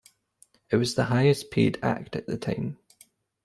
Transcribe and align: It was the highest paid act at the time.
It 0.71 0.77
was 0.77 0.95
the 0.95 1.03
highest 1.03 1.51
paid 1.51 1.77
act 1.83 2.15
at 2.15 2.25
the 2.25 2.35
time. 2.35 2.79